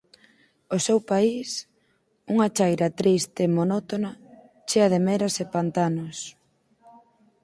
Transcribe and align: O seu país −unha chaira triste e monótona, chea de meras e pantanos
O 0.75 0.77
seu 0.87 0.99
país 1.11 1.49
−unha 2.33 2.47
chaira 2.57 2.87
triste 2.99 3.41
e 3.47 3.53
monótona, 3.57 4.11
chea 4.69 4.87
de 4.93 4.99
meras 5.07 5.35
e 5.43 5.45
pantanos 5.55 6.17